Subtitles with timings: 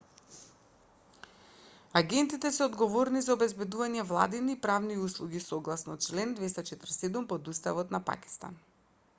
[1.99, 8.05] агентите се одговорни за обезбедување владини и правни услуги согласно член 247 од уставот на
[8.11, 8.59] пакистан